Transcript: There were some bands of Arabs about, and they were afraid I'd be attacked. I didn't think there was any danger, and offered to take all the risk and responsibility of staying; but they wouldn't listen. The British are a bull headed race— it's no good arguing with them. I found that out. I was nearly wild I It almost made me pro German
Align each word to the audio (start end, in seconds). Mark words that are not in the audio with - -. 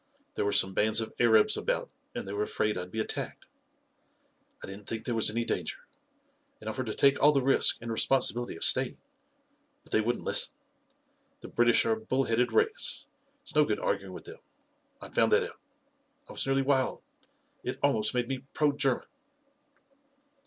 There 0.33 0.45
were 0.45 0.51
some 0.51 0.73
bands 0.73 0.99
of 0.99 1.13
Arabs 1.19 1.55
about, 1.55 1.91
and 2.15 2.27
they 2.27 2.33
were 2.33 2.41
afraid 2.41 2.75
I'd 2.75 2.89
be 2.89 2.99
attacked. 2.99 3.45
I 4.63 4.65
didn't 4.65 4.87
think 4.87 5.05
there 5.05 5.13
was 5.13 5.29
any 5.29 5.45
danger, 5.45 5.85
and 6.59 6.67
offered 6.67 6.87
to 6.87 6.95
take 6.95 7.21
all 7.21 7.31
the 7.31 7.43
risk 7.43 7.77
and 7.79 7.91
responsibility 7.91 8.55
of 8.55 8.63
staying; 8.63 8.97
but 9.83 9.91
they 9.91 10.01
wouldn't 10.01 10.25
listen. 10.25 10.55
The 11.41 11.49
British 11.49 11.85
are 11.85 11.91
a 11.91 12.01
bull 12.01 12.23
headed 12.23 12.51
race— 12.51 13.05
it's 13.43 13.55
no 13.55 13.63
good 13.63 13.79
arguing 13.79 14.13
with 14.13 14.23
them. 14.23 14.39
I 14.99 15.09
found 15.09 15.31
that 15.33 15.43
out. 15.43 15.59
I 16.27 16.31
was 16.31 16.47
nearly 16.47 16.63
wild 16.63 17.03
I 17.63 17.69
It 17.69 17.79
almost 17.83 18.15
made 18.15 18.27
me 18.27 18.39
pro 18.53 18.71
German 18.71 19.05